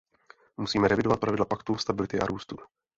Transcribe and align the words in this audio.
Musíme 0.57 0.87
revidovat 0.87 1.19
pravidla 1.19 1.45
Paktu 1.45 1.77
stability 1.77 2.19
a 2.19 2.25
růstu. 2.25 2.57